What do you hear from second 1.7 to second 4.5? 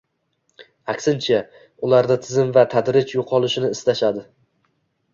ularda tizim va tadrij yo‘qolishini istashadi